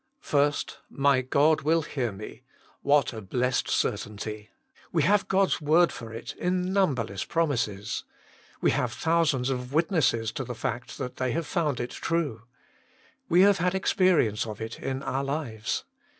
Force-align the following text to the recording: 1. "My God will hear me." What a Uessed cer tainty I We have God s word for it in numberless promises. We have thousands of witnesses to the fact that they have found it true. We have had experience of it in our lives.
1. 0.27 0.51
"My 0.89 1.21
God 1.21 1.61
will 1.61 1.83
hear 1.83 2.11
me." 2.11 2.41
What 2.81 3.13
a 3.13 3.21
Uessed 3.21 3.69
cer 3.69 3.91
tainty 3.91 4.47
I 4.47 4.49
We 4.91 5.03
have 5.03 5.27
God 5.27 5.49
s 5.49 5.61
word 5.61 5.91
for 5.91 6.11
it 6.11 6.33
in 6.39 6.73
numberless 6.73 7.23
promises. 7.23 8.03
We 8.61 8.71
have 8.71 8.91
thousands 8.93 9.51
of 9.51 9.73
witnesses 9.73 10.31
to 10.31 10.43
the 10.43 10.55
fact 10.55 10.97
that 10.97 11.17
they 11.17 11.33
have 11.33 11.45
found 11.45 11.79
it 11.79 11.91
true. 11.91 12.45
We 13.29 13.41
have 13.41 13.59
had 13.59 13.75
experience 13.75 14.47
of 14.47 14.59
it 14.59 14.79
in 14.79 15.03
our 15.03 15.23
lives. 15.23 15.85